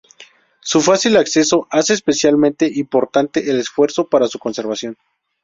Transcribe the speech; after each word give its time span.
Su 0.61 0.81
fácil 0.81 1.15
acceso 1.15 1.67
hace 1.69 1.93
especialmente 1.93 2.65
importante 2.67 3.51
el 3.51 3.59
esfuerzo 3.59 4.07
para 4.09 4.27
su 4.27 4.39
conservación. 4.39 4.97